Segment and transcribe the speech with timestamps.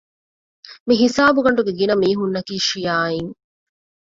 [0.87, 3.31] މިހިސާބުގަނޑުގެ ގިނަ މީހުންނަކީ ޝިޔަޢީން